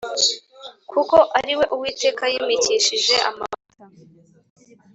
[0.91, 3.85] kuko ari we Uwiteka yimikishije amavuta.